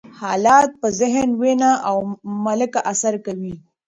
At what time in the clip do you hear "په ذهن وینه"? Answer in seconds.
0.81-1.71